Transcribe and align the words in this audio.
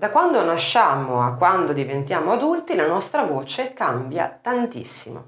Da 0.00 0.08
quando 0.08 0.42
nasciamo 0.42 1.20
a 1.20 1.34
quando 1.34 1.74
diventiamo 1.74 2.32
adulti 2.32 2.74
la 2.74 2.86
nostra 2.86 3.22
voce 3.24 3.74
cambia 3.74 4.38
tantissimo, 4.40 5.26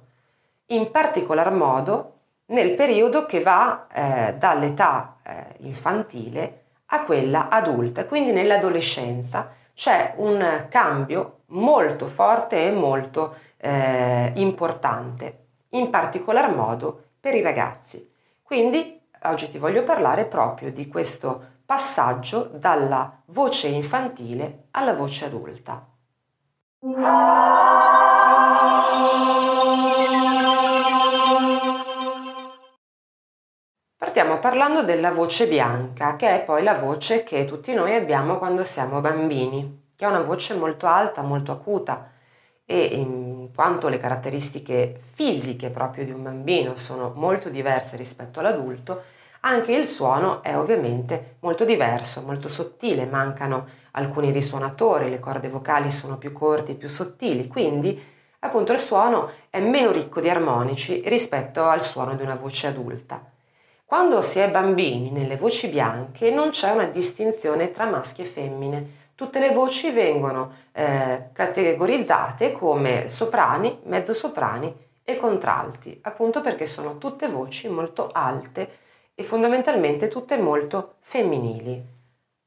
in 0.68 0.90
particolar 0.90 1.52
modo 1.52 2.12
nel 2.46 2.72
periodo 2.72 3.26
che 3.26 3.42
va 3.42 3.86
eh, 3.92 4.34
dall'età 4.38 5.18
eh, 5.22 5.56
infantile 5.58 6.62
a 6.86 7.02
quella 7.02 7.50
adulta, 7.50 8.06
quindi 8.06 8.32
nell'adolescenza 8.32 9.50
c'è 9.74 10.14
un 10.16 10.64
cambio 10.70 11.40
molto 11.48 12.06
forte 12.06 12.64
e 12.64 12.72
molto 12.72 13.36
eh, 13.58 14.32
importante, 14.36 15.48
in 15.72 15.90
particolar 15.90 16.50
modo 16.50 17.08
per 17.20 17.34
i 17.34 17.42
ragazzi. 17.42 18.10
Quindi 18.42 19.02
oggi 19.24 19.50
ti 19.50 19.58
voglio 19.58 19.82
parlare 19.82 20.24
proprio 20.24 20.72
di 20.72 20.88
questo 20.88 21.60
passaggio 21.72 22.50
dalla 22.52 23.22
voce 23.28 23.68
infantile 23.68 24.64
alla 24.72 24.92
voce 24.92 25.24
adulta. 25.24 25.88
Partiamo 33.96 34.38
parlando 34.38 34.82
della 34.82 35.12
voce 35.12 35.48
bianca, 35.48 36.16
che 36.16 36.42
è 36.42 36.44
poi 36.44 36.62
la 36.62 36.74
voce 36.74 37.24
che 37.24 37.46
tutti 37.46 37.72
noi 37.72 37.94
abbiamo 37.94 38.36
quando 38.36 38.64
siamo 38.64 39.00
bambini, 39.00 39.88
che 39.96 40.04
è 40.04 40.08
una 40.08 40.20
voce 40.20 40.54
molto 40.54 40.86
alta, 40.86 41.22
molto 41.22 41.52
acuta 41.52 42.10
e 42.66 42.84
in 42.84 43.48
quanto 43.54 43.88
le 43.88 43.96
caratteristiche 43.96 44.94
fisiche 44.98 45.70
proprio 45.70 46.04
di 46.04 46.10
un 46.10 46.22
bambino 46.22 46.76
sono 46.76 47.12
molto 47.14 47.48
diverse 47.48 47.96
rispetto 47.96 48.40
all'adulto, 48.40 49.20
anche 49.44 49.72
il 49.72 49.86
suono 49.86 50.42
è 50.42 50.56
ovviamente 50.56 51.36
molto 51.40 51.64
diverso, 51.64 52.22
molto 52.22 52.48
sottile, 52.48 53.06
mancano 53.06 53.66
alcuni 53.92 54.30
risuonatori, 54.30 55.10
le 55.10 55.18
corde 55.18 55.48
vocali 55.48 55.90
sono 55.90 56.16
più 56.16 56.32
corti, 56.32 56.74
più 56.74 56.88
sottili, 56.88 57.48
quindi 57.48 58.00
appunto 58.40 58.72
il 58.72 58.78
suono 58.78 59.30
è 59.50 59.60
meno 59.60 59.90
ricco 59.90 60.20
di 60.20 60.28
armonici 60.28 61.02
rispetto 61.06 61.64
al 61.64 61.82
suono 61.82 62.14
di 62.14 62.22
una 62.22 62.36
voce 62.36 62.68
adulta. 62.68 63.24
Quando 63.84 64.22
si 64.22 64.38
è 64.38 64.48
bambini 64.48 65.10
nelle 65.10 65.36
voci 65.36 65.68
bianche 65.68 66.30
non 66.30 66.50
c'è 66.50 66.70
una 66.70 66.86
distinzione 66.86 67.70
tra 67.72 67.84
maschi 67.84 68.22
e 68.22 68.26
femmine. 68.26 69.00
Tutte 69.14 69.40
le 69.40 69.50
voci 69.50 69.90
vengono 69.90 70.52
eh, 70.72 71.30
categorizzate 71.32 72.52
come 72.52 73.08
soprani, 73.08 73.80
mezzosoprani 73.84 74.74
e 75.04 75.16
contralti, 75.16 75.98
appunto 76.02 76.40
perché 76.40 76.64
sono 76.64 76.96
tutte 76.96 77.28
voci 77.28 77.68
molto 77.68 78.08
alte 78.12 78.78
e 79.22 79.24
fondamentalmente 79.24 80.08
tutte 80.08 80.36
molto 80.36 80.96
femminili. 81.00 81.80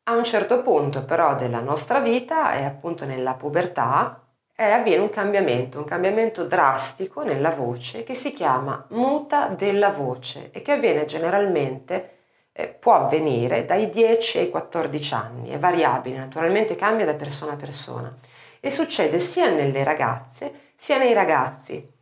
A 0.03 0.15
un 0.15 0.23
certo 0.23 0.61
punto 0.61 1.03
però 1.05 1.33
della 1.35 1.61
nostra 1.61 1.99
vita, 1.99 2.53
e 2.53 2.65
appunto 2.65 3.05
nella 3.05 3.33
pubertà, 3.33 4.21
eh, 4.53 4.69
avviene 4.69 5.01
un 5.01 5.09
cambiamento, 5.09 5.79
un 5.79 5.85
cambiamento 5.85 6.45
drastico 6.45 7.23
nella 7.23 7.49
voce 7.49 8.03
che 8.03 8.13
si 8.13 8.31
chiama 8.31 8.85
muta 8.89 9.47
della 9.47 9.89
voce 9.89 10.51
e 10.51 10.61
che 10.61 10.73
avviene 10.73 11.05
generalmente, 11.05 12.11
eh, 12.51 12.67
può 12.67 12.93
avvenire 12.93 13.65
dai 13.65 13.89
10 13.89 14.39
ai 14.39 14.49
14 14.49 15.13
anni, 15.13 15.49
è 15.49 15.57
variabile, 15.57 16.17
naturalmente 16.17 16.75
cambia 16.75 17.05
da 17.05 17.15
persona 17.15 17.53
a 17.53 17.57
persona 17.57 18.15
e 18.59 18.69
succede 18.69 19.19
sia 19.19 19.49
nelle 19.49 19.83
ragazze 19.83 20.71
sia 20.75 20.97
nei 20.97 21.13
ragazzi. 21.13 21.93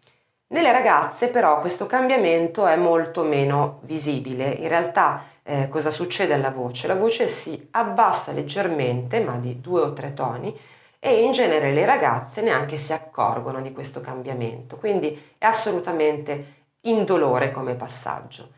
Nelle 0.48 0.72
ragazze 0.72 1.30
però 1.30 1.60
questo 1.60 1.86
cambiamento 1.86 2.66
è 2.68 2.76
molto 2.76 3.24
meno 3.24 3.80
visibile. 3.84 4.50
In 4.52 4.68
realtà 4.68 5.24
eh, 5.44 5.68
cosa 5.70 5.90
succede 5.90 6.34
alla 6.34 6.52
voce? 6.52 6.88
La 6.88 6.96
voce 6.96 7.28
si 7.28 7.68
abbassa 7.72 8.32
leggermente, 8.32 9.20
ma 9.20 9.38
di 9.38 9.60
due 9.60 9.82
o 9.82 9.94
tre 9.94 10.14
toni, 10.14 10.56
e 11.00 11.22
in 11.22 11.32
genere 11.32 11.74
le 11.74 11.86
ragazze 11.86 12.42
neanche 12.42 12.78
si 12.78 12.94
accorgono 12.94 13.62
di 13.62 13.74
questo 13.74 14.00
cambiamento, 14.00 14.78
quindi 14.78 15.34
è 15.38 15.46
assolutamente 15.46 16.62
indolore 16.82 17.52
come 17.52 17.76
passaggio. 17.76 18.52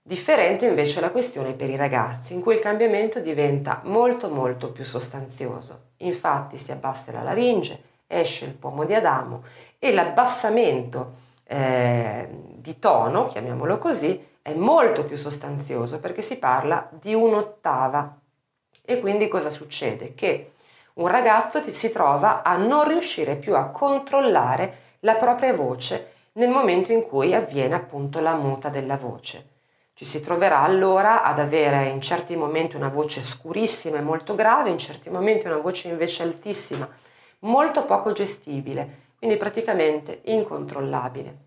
Differente 0.00 0.66
invece 0.66 1.00
la 1.00 1.10
questione 1.10 1.52
per 1.52 1.68
i 1.68 1.76
ragazzi, 1.76 2.32
in 2.32 2.40
cui 2.40 2.54
il 2.54 2.60
cambiamento 2.60 3.20
diventa 3.20 3.82
molto 3.84 4.30
molto 4.30 4.72
più 4.72 4.84
sostanzioso. 4.84 5.90
Infatti 5.98 6.56
si 6.56 6.72
abbassa 6.72 7.12
la 7.12 7.22
laringe, 7.22 7.82
esce 8.12 8.44
il 8.44 8.54
pomo 8.54 8.84
di 8.84 8.94
Adamo 8.94 9.44
e 9.78 9.92
l'abbassamento 9.92 11.12
eh, 11.44 12.28
di 12.30 12.78
tono, 12.78 13.26
chiamiamolo 13.26 13.78
così, 13.78 14.30
è 14.42 14.54
molto 14.54 15.04
più 15.04 15.16
sostanzioso 15.16 16.00
perché 16.00 16.22
si 16.22 16.38
parla 16.38 16.88
di 16.90 17.14
un'ottava. 17.14 18.16
E 18.84 19.00
quindi 19.00 19.28
cosa 19.28 19.50
succede? 19.50 20.14
Che 20.14 20.52
un 20.94 21.06
ragazzo 21.08 21.60
si 21.62 21.90
trova 21.90 22.42
a 22.42 22.56
non 22.56 22.86
riuscire 22.86 23.36
più 23.36 23.56
a 23.56 23.66
controllare 23.66 24.78
la 25.00 25.14
propria 25.14 25.54
voce 25.54 26.12
nel 26.32 26.50
momento 26.50 26.92
in 26.92 27.02
cui 27.02 27.34
avviene 27.34 27.74
appunto 27.74 28.20
la 28.20 28.34
muta 28.34 28.68
della 28.68 28.96
voce. 28.96 29.48
Ci 29.94 30.04
si 30.04 30.22
troverà 30.22 30.60
allora 30.60 31.22
ad 31.22 31.38
avere 31.38 31.86
in 31.86 32.00
certi 32.00 32.34
momenti 32.34 32.76
una 32.76 32.88
voce 32.88 33.22
scurissima 33.22 33.98
e 33.98 34.02
molto 34.02 34.34
grave, 34.34 34.70
in 34.70 34.78
certi 34.78 35.10
momenti 35.10 35.46
una 35.46 35.58
voce 35.58 35.88
invece 35.88 36.22
altissima, 36.22 36.88
molto 37.42 37.84
poco 37.84 38.12
gestibile, 38.12 39.10
quindi 39.18 39.36
praticamente 39.36 40.20
incontrollabile. 40.24 41.38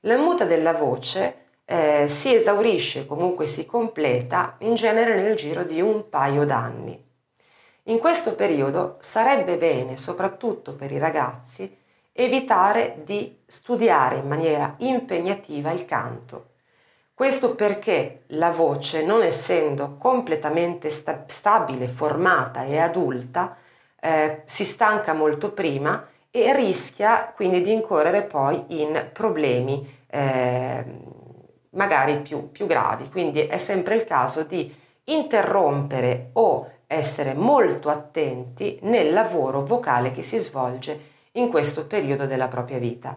La 0.00 0.16
muta 0.16 0.44
della 0.44 0.72
voce 0.72 1.42
eh, 1.64 2.08
si 2.08 2.34
esaurisce, 2.34 3.06
comunque 3.06 3.46
si 3.46 3.66
completa, 3.66 4.56
in 4.60 4.74
genere 4.74 5.14
nel 5.14 5.36
giro 5.36 5.62
di 5.62 5.80
un 5.80 6.08
paio 6.08 6.44
d'anni. 6.44 7.10
In 7.84 7.98
questo 7.98 8.34
periodo 8.34 8.96
sarebbe 9.00 9.56
bene, 9.56 9.96
soprattutto 9.96 10.74
per 10.74 10.92
i 10.92 10.98
ragazzi, 10.98 11.76
evitare 12.12 13.00
di 13.04 13.38
studiare 13.46 14.16
in 14.16 14.28
maniera 14.28 14.74
impegnativa 14.78 15.70
il 15.70 15.84
canto. 15.84 16.50
Questo 17.14 17.54
perché 17.54 18.24
la 18.28 18.50
voce, 18.50 19.04
non 19.04 19.22
essendo 19.22 19.96
completamente 19.98 20.90
sta- 20.90 21.24
stabile, 21.26 21.86
formata 21.88 22.64
e 22.64 22.78
adulta, 22.78 23.56
eh, 24.04 24.42
si 24.46 24.64
stanca 24.64 25.12
molto 25.12 25.52
prima 25.52 26.08
e 26.28 26.52
rischia 26.56 27.32
quindi 27.36 27.60
di 27.60 27.70
incorrere 27.70 28.22
poi 28.22 28.64
in 28.68 29.10
problemi 29.12 30.00
eh, 30.08 30.84
magari 31.70 32.20
più, 32.20 32.50
più 32.50 32.66
gravi. 32.66 33.08
Quindi 33.08 33.46
è 33.46 33.58
sempre 33.58 33.94
il 33.94 34.04
caso 34.04 34.42
di 34.42 34.74
interrompere 35.04 36.30
o 36.32 36.68
essere 36.88 37.34
molto 37.34 37.90
attenti 37.90 38.78
nel 38.82 39.12
lavoro 39.12 39.64
vocale 39.64 40.10
che 40.10 40.22
si 40.22 40.38
svolge 40.38 41.10
in 41.32 41.48
questo 41.48 41.86
periodo 41.86 42.26
della 42.26 42.48
propria 42.48 42.78
vita. 42.78 43.16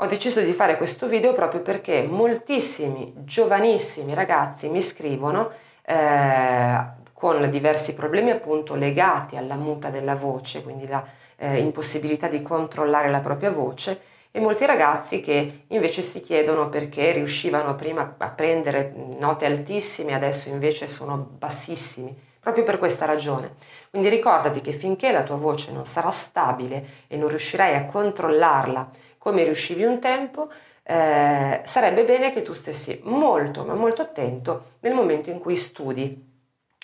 Ho 0.00 0.06
deciso 0.06 0.40
di 0.40 0.52
fare 0.52 0.76
questo 0.76 1.06
video 1.06 1.32
proprio 1.32 1.62
perché 1.62 2.02
moltissimi 2.02 3.14
giovanissimi 3.18 4.14
ragazzi 4.14 4.68
mi 4.68 4.82
scrivono 4.82 5.50
eh, 5.82 7.04
con 7.18 7.48
diversi 7.48 7.94
problemi 7.94 8.30
appunto 8.30 8.74
legati 8.74 9.36
alla 9.36 9.54
muta 9.54 9.88
della 9.88 10.14
voce, 10.14 10.62
quindi 10.62 10.86
la 10.86 11.02
eh, 11.36 11.60
impossibilità 11.60 12.28
di 12.28 12.42
controllare 12.42 13.08
la 13.08 13.20
propria 13.20 13.50
voce 13.50 14.02
e 14.30 14.38
molti 14.38 14.66
ragazzi 14.66 15.22
che 15.22 15.64
invece 15.68 16.02
si 16.02 16.20
chiedono 16.20 16.68
perché 16.68 17.12
riuscivano 17.12 17.74
prima 17.74 18.16
a 18.18 18.28
prendere 18.28 18.92
note 19.18 19.46
altissime, 19.46 20.12
adesso 20.12 20.50
invece 20.50 20.88
sono 20.88 21.16
bassissimi, 21.16 22.14
proprio 22.38 22.64
per 22.64 22.76
questa 22.76 23.06
ragione. 23.06 23.54
Quindi 23.88 24.10
ricordati 24.10 24.60
che 24.60 24.72
finché 24.72 25.10
la 25.10 25.22
tua 25.22 25.36
voce 25.36 25.72
non 25.72 25.86
sarà 25.86 26.10
stabile 26.10 26.86
e 27.06 27.16
non 27.16 27.28
riuscirai 27.28 27.76
a 27.76 27.86
controllarla 27.86 28.90
come 29.16 29.42
riuscivi 29.42 29.84
un 29.84 29.98
tempo, 30.00 30.50
eh, 30.82 31.62
sarebbe 31.64 32.04
bene 32.04 32.30
che 32.30 32.42
tu 32.42 32.52
stessi 32.52 33.00
molto, 33.04 33.64
ma 33.64 33.72
molto 33.72 34.02
attento 34.02 34.64
nel 34.80 34.92
momento 34.92 35.30
in 35.30 35.38
cui 35.38 35.56
studi 35.56 36.34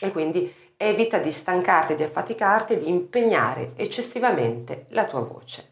e 0.02 0.10
quindi 0.10 0.52
evita 0.76 1.18
di 1.18 1.30
stancarti, 1.30 1.94
di 1.94 2.02
affaticarti, 2.02 2.78
di 2.78 2.88
impegnare 2.88 3.72
eccessivamente 3.76 4.86
la 4.90 5.06
tua 5.06 5.20
voce. 5.20 5.71